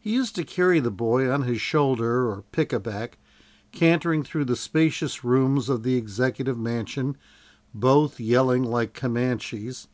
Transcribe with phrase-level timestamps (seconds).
[0.00, 3.16] He used to carry the boy on his shoulder or "pick a back,"
[3.70, 7.16] cantering through the spacious rooms of the Executive Mansion,
[7.72, 9.86] both yelling like Comanches.